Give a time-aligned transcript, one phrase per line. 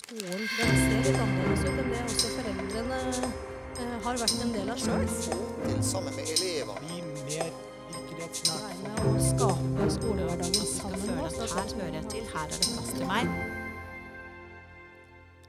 [0.00, 4.72] skolen den ser litt annerledes ut enn det også foreldrene eh, har vært en del
[4.72, 5.06] av sjøl.
[5.26, 6.78] Få til sammen med elever.
[7.20, 11.56] bli mer med å skape skolehverdagen sammen føle med at oss.
[11.56, 13.34] her hører jeg til, her er det plass til meg.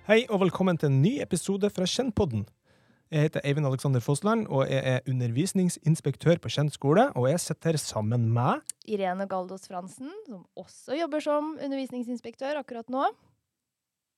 [0.10, 2.48] Hei og velkommen til en ny episode fra Kjennpodden.
[3.12, 7.10] Jeg heter Eivind Alexander Fossland, og jeg er undervisningsinspektør på Kjent skole.
[7.20, 13.10] Og jeg sitter sammen med Irene Galdos Fransen, som også jobber som undervisningsinspektør akkurat nå.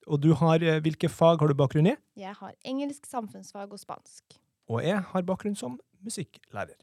[0.08, 1.98] Og du har eh, Hvilke fag har du bakgrunn i?
[2.20, 4.40] Jeg har engelsk, samfunnsfag og spansk.
[4.72, 6.78] Og jeg har bakgrunn som musikklærer.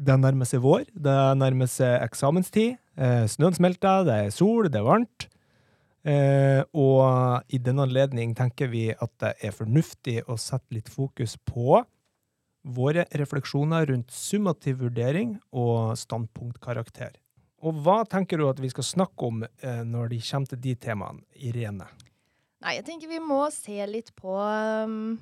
[0.00, 2.78] Det nærmer seg vår, det nærmer seg eksamenstid.
[2.96, 5.26] Eh, Snøen smelter, det er sol, det er varmt.
[6.08, 11.36] Eh, og i den anledning tenker vi at det er fornuftig å sette litt fokus
[11.44, 11.82] på
[12.60, 17.19] våre refleksjoner rundt summativ vurdering og standpunktkarakter.
[17.60, 20.76] Og hva tenker du at vi skal snakke om eh, når de kommer til de
[20.80, 21.88] temaene, Irene?
[22.60, 25.16] Nei, jeg tenker vi må se litt på um,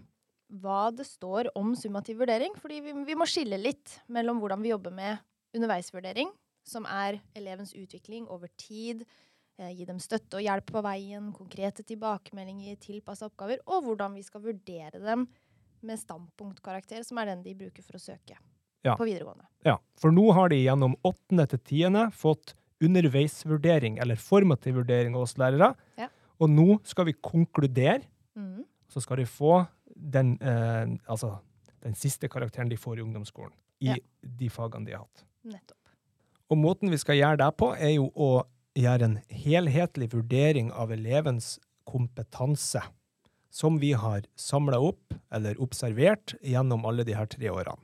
[0.62, 2.54] hva det står om summativ vurdering.
[2.58, 5.22] Fordi vi, vi må skille litt mellom hvordan vi jobber med
[5.56, 6.30] underveisvurdering,
[6.66, 9.04] som er elevens utvikling over tid,
[9.58, 14.26] eh, gi dem støtte og hjelp på veien, konkrete tilbakemeldinger, tilpassa oppgaver, og hvordan vi
[14.26, 15.26] skal vurdere dem
[15.86, 18.38] med standpunktkarakter, som er den de bruker for å søke
[18.84, 18.94] Ja.
[18.96, 19.44] på videregående.
[19.64, 25.22] Ja, for nå har de gjennom åttende til tiende fått underveisvurdering, eller formativ vurdering av
[25.26, 25.72] oss lærere.
[25.98, 26.08] Ja.
[26.40, 28.02] Og nå skal vi konkludere,
[28.36, 28.64] Mm.
[28.88, 31.40] så skal de få den, eh, altså,
[31.82, 33.94] den siste karakteren de får i ungdomsskolen, i Ja.
[34.22, 35.24] de fagene de har hatt.
[35.44, 35.76] Nettopp.
[36.50, 38.44] Og måten vi skal gjøre det på, er jo å
[38.76, 42.80] gjøre en helhetlig vurdering av elevens kompetanse,
[43.50, 47.80] som vi har samla opp, eller observert, gjennom alle de her tre årene.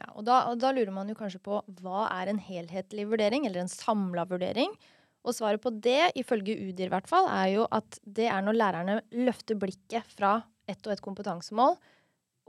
[0.00, 3.44] Ja, og da, og da lurer man jo kanskje på hva er en helhetlig vurdering,
[3.46, 4.72] eller en samla vurdering?
[5.20, 8.56] Og svaret på det, ifølge UDIR i hvert fall, er jo at det er når
[8.56, 10.38] lærerne løfter blikket fra
[10.70, 11.76] ett og ett kompetansemål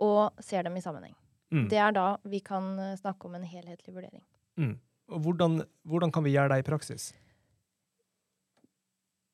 [0.01, 1.15] og ser dem i sammenheng.
[1.51, 1.65] Mm.
[1.71, 4.23] Det er da vi kan eh, snakke om en helhetlig vurdering.
[4.55, 4.77] Mm.
[5.11, 7.09] Og hvordan, hvordan kan vi gjøre det i praksis?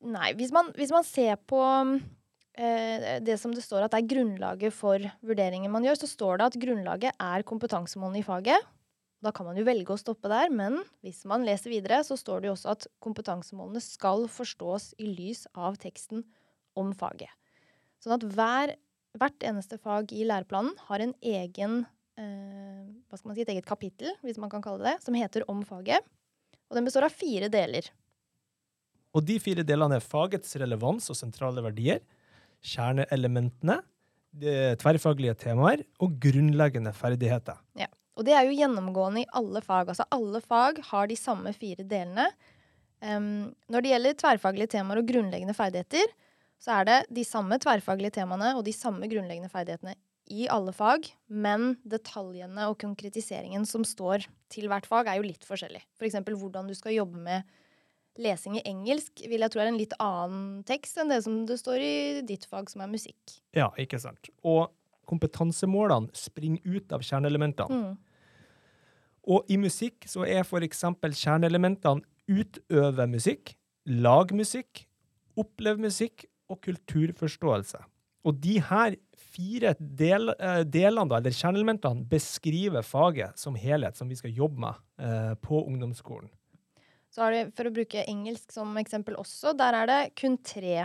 [0.07, 2.00] Nei, hvis man, hvis man ser på eh,
[2.57, 6.47] det som det står at det er grunnlaget for vurderingen man gjør, så står det
[6.47, 8.66] at grunnlaget er kompetansemålene i faget.
[9.22, 12.41] Da kan man jo velge å stoppe der, men hvis man leser videre, så står
[12.41, 16.22] det jo også at kompetansemålene skal forstås i lys av teksten
[16.78, 17.31] om faget.
[18.03, 18.75] Sånn at hver,
[19.18, 21.79] hvert eneste fag i læreplanen har en egen
[22.19, 25.18] eh, hva skal man si, et eget kapittel, hvis man kan kalle det det, som
[25.18, 26.06] heter Om faget.
[26.69, 27.89] Og den består av fire deler.
[29.16, 32.03] Og de fire delene er fagets relevans og sentrale verdier,
[32.66, 33.79] kjerneelementene,
[34.81, 37.57] tverrfaglige temaer og grunnleggende ferdigheter.
[37.79, 37.88] Ja.
[38.18, 39.91] Og det er jo gjennomgående i alle fag.
[39.94, 42.25] Altså alle fag har de samme fire delene.
[42.97, 46.09] Um, når det gjelder tverrfaglige temaer og grunnleggende ferdigheter,
[46.57, 49.94] så er det de samme tverrfaglige temaene og de samme grunnleggende ferdighetene
[50.34, 55.45] i alle fag, men detaljene og konkretiseringen som står til hvert fag, er jo litt
[55.47, 55.84] forskjellig.
[55.95, 56.18] F.eks.
[56.19, 57.47] For hvordan du skal jobbe med
[58.22, 61.59] lesing i engelsk, vil jeg tro er en litt annen tekst enn det som det
[61.61, 61.95] står i
[62.28, 63.38] ditt fag, som er musikk.
[63.57, 64.31] Ja, ikke sant.
[64.47, 64.69] Og
[65.07, 67.81] kompetansemålene springer ut av kjerneelementene.
[67.81, 67.95] Mm.
[69.27, 73.56] Og i musikk så er for eksempel kjerneelementene utøve musikk,
[73.88, 74.85] lag musikk,
[75.39, 77.79] opplev musikk og kulturforståelse.
[78.27, 78.95] Og de her
[79.38, 84.75] fire del, eh, delene, eller kjerneelementene, beskriver faget som helhet, som vi skal jobbe med
[85.00, 86.29] eh, på ungdomsskolen.
[87.17, 90.83] Så har de, for å bruke engelsk som eksempel også, der er det kun tre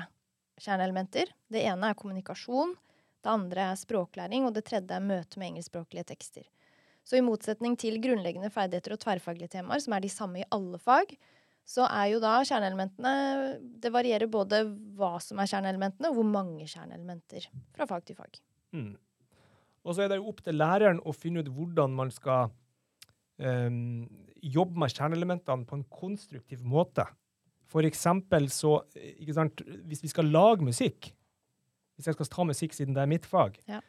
[0.56, 1.28] kjerneelementer.
[1.52, 2.72] Det ene er kommunikasjon,
[3.20, 6.46] det andre er språklæring, og det tredje er møte med engelskspråklige tekster.
[7.04, 10.80] Så i motsetning til grunnleggende ferdigheter og tverrfaglige temaer, som er de samme i alle
[10.80, 11.12] fag,
[11.68, 13.12] så er jo da kjerneelementene
[13.84, 14.64] Det varierer både
[14.96, 18.40] hva som er kjerneelementene, og hvor mange kjerneelementer fra fag til fag.
[18.72, 18.96] Mm.
[19.84, 22.48] Og så er det jo opp til læreren å finne ut hvordan man skal
[23.36, 24.08] ehm,
[24.42, 27.06] jobbe med kjerneelementene på en konstruktiv måte.
[27.72, 31.12] For eksempel så, ikke sant, hvis vi skal lage musikk,
[31.96, 33.80] hvis jeg skal ta musikk siden det er mitt fag, Ja.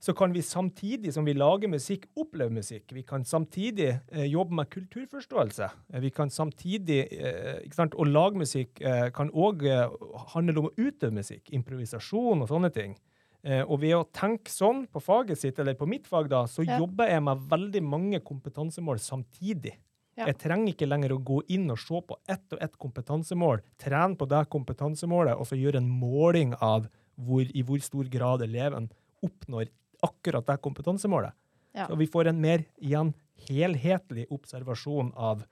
[0.00, 2.92] så kan vi samtidig som vi lager musikk, oppleve musikk.
[2.92, 5.68] Vi kan samtidig eh, jobbe med kulturforståelse.
[5.92, 9.88] Eh, vi kan samtidig, eh, ikke sant, Å lage musikk eh, kan òg eh,
[10.34, 12.96] handle om å utøve musikk, improvisasjon og sånne ting.
[13.42, 16.64] Eh, og ved å tenke sånn på faget sitt, eller på mitt fag, da, så
[16.66, 16.78] Ja.
[16.78, 19.76] jobber jeg med veldig mange kompetansemål samtidig.
[20.16, 20.26] Ja.
[20.26, 24.16] Jeg trenger ikke lenger å gå inn og se på ett og ett kompetansemål, trene
[24.16, 26.88] på det kompetansemålet, og så gjøre en måling av
[27.18, 28.90] hvor, i hvor stor grad eleven
[29.22, 29.68] oppnår
[30.02, 31.32] akkurat det kompetansemålet.
[31.74, 31.86] Ja.
[31.86, 33.14] Så vi får en mer igjen
[33.48, 35.44] helhetlig observasjon av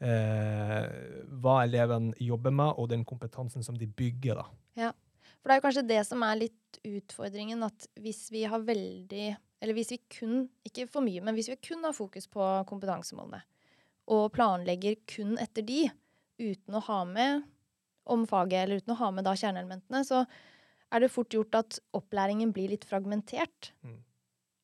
[0.00, 0.86] eh,
[1.42, 4.34] hva eleven jobber med, og den kompetansen som de bygger.
[4.42, 4.44] da.
[5.38, 9.28] For det er jo kanskje det som er litt utfordringen, at hvis vi har veldig
[9.58, 13.40] Eller hvis vi kun, ikke for mye, men hvis vi kun har fokus på kompetansemålene,
[14.06, 15.80] og planlegger kun etter de,
[16.38, 17.42] uten å ha med
[18.06, 20.22] om faget, eller uten å ha med da kjerneelementene, så
[20.94, 23.72] er det fort gjort at opplæringen blir litt fragmentert.
[23.82, 23.98] Mm.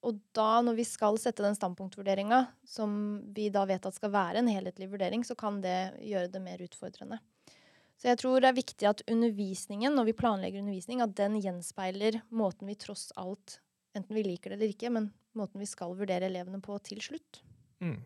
[0.04, 2.96] Og da, når vi skal sette den standpunktvurderinga, som
[3.36, 6.62] vi da vet at skal være en helhetlig vurdering, så kan det gjøre det mer
[6.64, 7.20] utfordrende.
[8.00, 12.20] Så jeg tror det er viktig at undervisningen, når vi planlegger undervisning, at den gjenspeiler
[12.34, 13.60] måten vi tross alt,
[13.96, 17.40] enten vi liker det eller ikke, men måten vi skal vurdere elevene på til slutt.
[17.84, 18.00] Mm.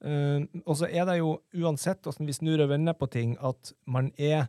[0.00, 3.74] Uh, og så er det jo uansett hvordan vi snur og vender på ting, at
[3.84, 4.48] man er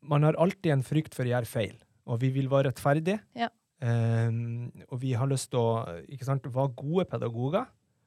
[0.00, 1.74] Man har alltid en frykt for å gjøre feil,
[2.08, 3.18] og vi vil være rettferdige.
[3.36, 3.50] Ja.
[3.84, 7.66] Um, og vi har lyst til å ikke sant, være gode pedagoger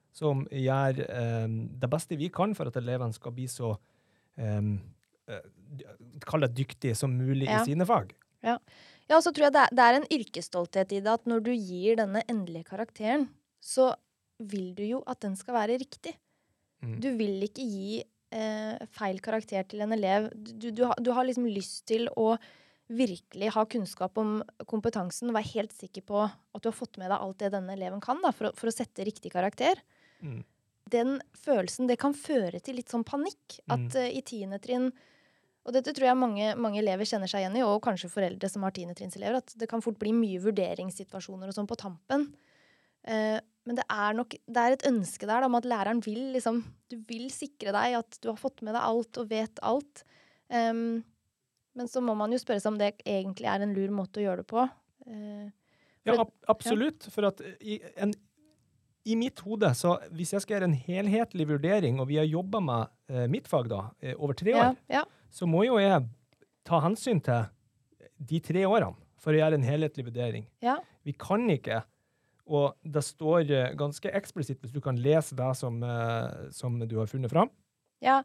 [0.09, 1.03] som gjør
[1.45, 3.75] um, det beste vi kan for at elevene skal bli så
[4.41, 4.73] eh,
[6.27, 7.61] Kall det dyktige som mulig Ja.
[7.61, 8.13] i sine fag.
[8.43, 8.57] Ja,
[9.15, 11.51] og så tror jeg det er, det er en yrkesstolthet i det at når du
[11.53, 13.29] gir denne endelige karakteren,
[13.63, 13.93] så
[14.39, 16.15] vil du jo at den skal være riktig.
[16.83, 16.97] Mm.
[16.99, 18.01] Du vil ikke gi
[18.35, 20.29] eh, feil karakter til en elev.
[20.35, 22.33] Du, du, har, du har liksom lyst til å
[22.91, 27.09] virkelig ha kunnskap om kompetansen og være helt sikker på at du har fått med
[27.09, 29.79] deg alt det denne eleven kan da, for, å, for å sette riktig karakter.
[30.19, 30.43] Mm.
[30.91, 33.59] Den følelsen, det kan føre til litt sånn panikk.
[33.71, 34.91] At eh, i tiende trinn
[35.63, 38.65] Og dette tror jeg mange, mange elever kjenner seg igjen i, og kanskje foreldre som
[38.67, 42.25] har tiendetrinnselever, at det kan fort bli mye vurderingssituasjoner og sånn på tampen.
[43.07, 46.33] Eh, men det er nok det er et ønske der da, om at læreren vil
[46.35, 50.03] liksom Du vil sikre deg at du har fått med deg alt og vet alt.
[50.51, 50.99] Em,
[51.73, 54.25] men så må man jo spørre seg om det egentlig er en lur måte å
[54.27, 54.67] gjøre det på.
[55.07, 55.47] Eh,
[56.03, 57.07] Ja, ab absolutt.
[57.15, 58.11] For at i, en,
[59.05, 62.61] i mitt hode, så hvis jeg skal gjøre en helhetlig vurdering, og vi har jobba
[62.63, 65.03] med eh, mitt fag da, eh, over tre år, ja,
[65.33, 66.05] så må jo jeg
[66.63, 67.49] ta hensyn til
[68.23, 70.47] de tre årene for å gjøre en helhetlig vurdering.
[70.63, 70.79] ja.
[71.03, 71.81] Vi kan ikke,
[72.47, 76.95] og det står eh, ganske eksplisitt, hvis du kan lese det som, eh, som du
[76.95, 77.51] har funnet fram.
[78.03, 78.21] Ja,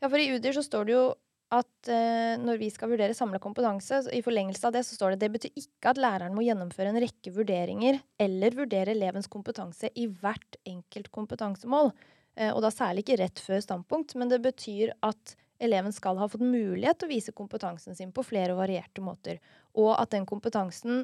[0.00, 1.02] ja, for i UDIR så står det jo
[1.50, 5.24] at eh, når vi skal vurdere samla kompetanse, i forlengelse av det så står det
[5.24, 10.06] det betyr ikke at læreren må gjennomføre en rekke vurderinger eller vurdere elevens kompetanse i
[10.06, 11.90] hvert enkelt kompetansemål,
[12.38, 16.30] eh, og da særlig ikke rett før standpunkt, men det betyr at eleven skal ha
[16.30, 19.42] fått mulighet til å vise kompetansen sin på flere og varierte måter,
[19.74, 21.02] og at den kompetansen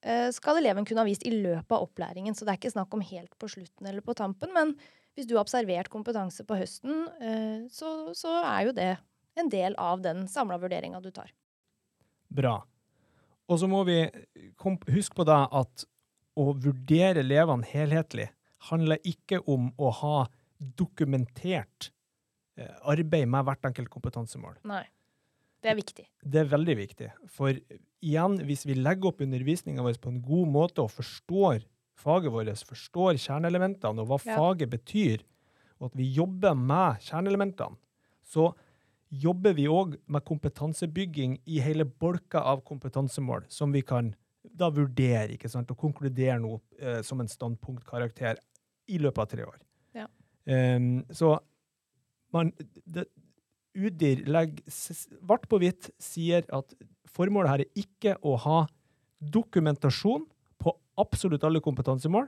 [0.00, 2.96] eh, skal eleven kunne ha vist i løpet av opplæringen, så det er ikke snakk
[2.96, 4.74] om helt på slutten eller på tampen, men
[5.12, 8.92] hvis du har observert kompetanse på høsten, eh, så, så er jo det
[9.38, 11.32] en del av den samla vurderinga du tar.
[12.32, 12.58] Bra.
[13.48, 13.98] Og så må vi
[14.92, 15.84] huske på det at
[16.38, 18.30] å vurdere elevene helhetlig
[18.70, 20.16] handler ikke om å ha
[20.78, 21.90] dokumentert
[22.56, 24.60] eh, arbeid med hvert enkelt kompetansemål.
[24.68, 24.84] Nei.
[25.62, 26.04] Det er viktig.
[26.26, 27.08] Det er veldig viktig.
[27.30, 27.54] For
[28.02, 31.62] igjen, hvis vi legger opp undervisninga vår på en god måte og forstår
[32.02, 34.36] faget vårt, forstår kjerneelementene og hva Ja.
[34.40, 35.22] faget betyr,
[35.78, 37.78] og at vi jobber med kjerneelementene,
[38.26, 38.54] så
[39.12, 45.34] jobber vi òg med kompetansebygging i hele bolka av kompetansemål, som vi kan da vurdere
[45.36, 48.40] ikke sant, og konkludere noe eh, som en standpunktkarakter
[48.90, 49.58] i løpet av tre år.
[49.96, 50.08] Ja.
[50.48, 51.36] Um, så
[52.34, 52.50] man,
[52.88, 53.06] det,
[53.76, 56.74] UDIR legger svart på hvitt sier at
[57.12, 58.62] formålet her er ikke å ha
[59.22, 60.24] dokumentasjon
[60.62, 62.26] på absolutt alle kompetansemål.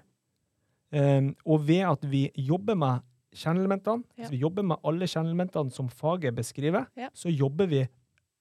[0.94, 3.02] Um, og ved at vi jobber med
[3.34, 4.24] kjerneelementene, Ja.
[4.24, 7.08] hvis vi jobber med alle kjernelementene som faget beskriver, Ja.
[7.14, 7.88] så jobber vi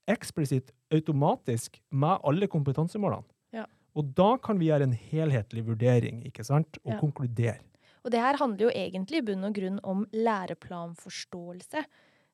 [0.07, 3.23] eksplisitt automatisk med alle kompetansemålene.
[3.53, 3.65] Ja.
[3.95, 7.59] Og da kan vi gjøre en helhetlig vurdering, ikke sant, og konkludere.
[8.03, 11.83] Og det her handler jo egentlig i bunn og grunn om læreplanforståelse.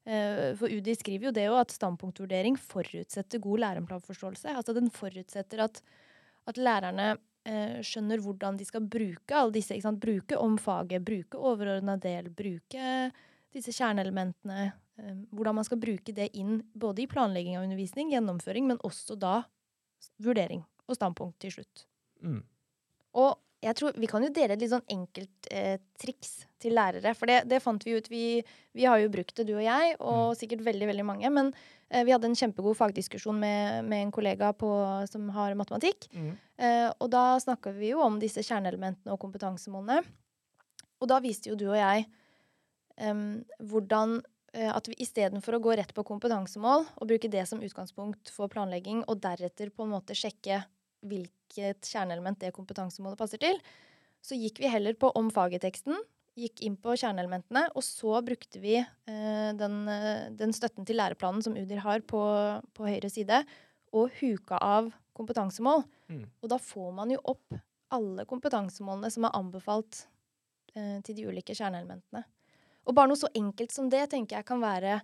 [0.07, 4.55] Eh, For UDI skriver jo det jo at standpunktvurdering forutsetter god læreplanforståelse.
[4.55, 5.81] Altså den forutsetter at,
[6.47, 7.17] at lærerne
[7.85, 9.75] skjønner hvordan de skal bruke alle disse.
[9.75, 10.01] Ikke sant?
[10.03, 13.11] Bruke om faget, bruke overordna del, bruke
[13.55, 14.71] disse kjerneelementene.
[14.99, 19.17] eh, Hvordan man skal bruke det inn både i planlegging av undervisning, gjennomføring, men også
[19.19, 19.43] da
[20.21, 21.85] vurdering og standpunkt til slutt.
[22.21, 22.43] Mm.
[23.19, 27.11] Og jeg tror Vi kan jo dele et litt sånn enkelt eh, triks til lærere.
[27.17, 28.07] For det, det fant vi ut.
[28.11, 28.23] Vi,
[28.75, 31.31] vi har jo brukt det, du og jeg, og sikkert veldig veldig mange.
[31.35, 31.51] Men
[31.89, 34.69] eh, vi hadde en kjempegod fagdiskusjon med, med en kollega på,
[35.11, 36.07] som har matematikk.
[36.15, 36.31] Mm.
[36.59, 40.01] Eh, og da snakka vi jo om disse kjerneelementene og kompetansemålene.
[40.99, 42.07] Og da viste jo du og jeg
[42.99, 44.19] em, hvordan
[44.53, 48.51] eh, at vi istedenfor å gå rett på kompetansemål og bruke det som utgangspunkt for
[48.51, 50.63] planlegging, og deretter på en måte sjekke
[51.05, 53.59] hvilket kjerneelement det kompetansemålet passer til,
[54.25, 55.95] så gikk vi heller på om faget-teksten,
[56.39, 61.43] gikk inn på kjerneelementene, og så brukte vi eh, den, eh, den støtten til læreplanen
[61.43, 62.21] som UDIR har på,
[62.75, 63.41] på høyre side,
[63.95, 65.83] og huka av kompetansemål.
[66.11, 66.23] Mm.
[66.39, 67.57] Og da får man jo opp
[67.95, 70.03] alle kompetansemålene som er anbefalt
[70.75, 72.23] eh, til de ulike kjerneelementene.
[72.87, 74.99] Og bare noe så enkelt som det tenker jeg kan være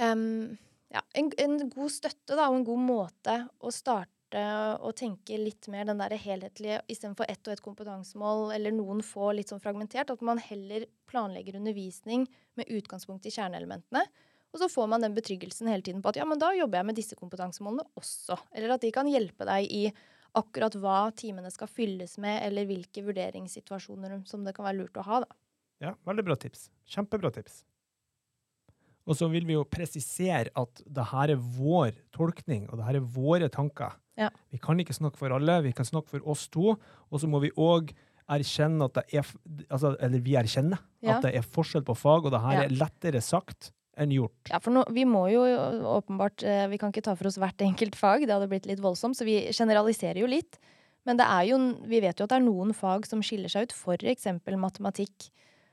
[0.00, 0.56] um,
[0.90, 5.66] ja, en, en god støtte da, og en god måte å starte å tenke litt
[5.72, 10.12] mer den der helhetlige istedenfor ett og ett kompetansemål eller noen få litt sånn fragmentert.
[10.12, 14.04] At man heller planlegger undervisning med utgangspunkt i kjerneelementene.
[14.50, 16.88] Og så får man den betryggelsen hele tiden på at ja, men da jobber jeg
[16.90, 18.38] med disse kompetansemålene også.
[18.54, 19.84] Eller at de kan hjelpe deg i
[20.38, 25.06] akkurat hva timene skal fylles med, eller hvilke vurderingssituasjoner som det kan være lurt å
[25.06, 25.22] ha.
[25.24, 25.40] da.
[25.80, 26.68] Ja, veldig bra tips.
[26.90, 27.62] Kjempebra tips.
[29.08, 32.98] Og så vil vi jo presisere at det her er vår tolkning, og det her
[33.00, 33.96] er våre tanker.
[34.20, 34.28] Ja.
[34.52, 37.40] Vi kan ikke snakke for alle, vi kan snakke for oss to, og så må
[37.42, 37.94] vi òg
[38.30, 39.26] erkjenne at det er
[39.72, 41.16] altså, Eller vi erkjenner Ja.
[41.16, 42.62] at det er forskjell på fag, og det her Ja.
[42.68, 44.48] er lettere sagt enn gjort.
[44.52, 45.40] Ja, for nå, vi må jo
[45.98, 48.80] åpenbart eh, Vi kan ikke ta for oss hvert enkelt fag, det hadde blitt litt
[48.80, 50.58] voldsomt, så vi generaliserer jo litt.
[51.06, 51.58] Men det er jo,
[51.88, 54.26] vi vet jo at det er noen fag som skiller seg ut, f.eks.
[54.60, 55.30] matematikk,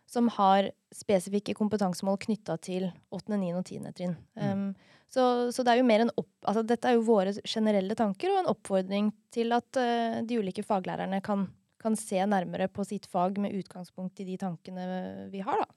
[0.08, 3.50] som har spesifikke kompetansemål knytta til 8., 9.
[3.60, 3.90] og 10.
[3.98, 4.16] trinn.
[4.40, 4.70] Um,
[5.12, 8.32] så, så det er jo mer en opp, altså dette er jo våre generelle tanker
[8.32, 11.46] og en oppfordring til at uh, de ulike faglærerne kan,
[11.84, 14.88] kan se nærmere på sitt fag med utgangspunkt i de tankene
[15.34, 15.70] vi har, da.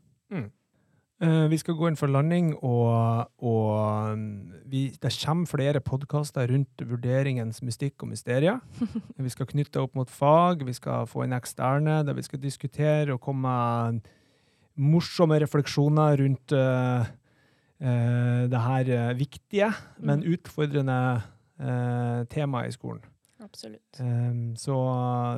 [1.20, 4.22] Eh, vi skal gå inn for landing, og, og um,
[4.72, 8.62] vi, det kommer flere podkaster rundt vurderingens mystikk og mysterier.
[9.26, 13.12] vi skal knytte opp mot fag, vi skal få inn eksterne, der vi skal diskutere
[13.12, 14.08] og komme med
[14.80, 19.70] morsomme refleksjoner rundt uh, uh, det her eh, viktige,
[20.00, 20.32] men Mm.
[20.34, 20.99] utfordrende
[21.60, 23.02] uh, temaet i skolen.
[23.40, 24.00] Absolutt.
[24.00, 24.76] Um, så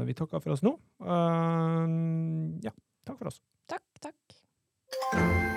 [0.06, 0.74] vi takker for oss nå.
[2.66, 2.72] Ja,
[3.06, 3.40] takk for oss.
[3.70, 5.51] Takk, takk.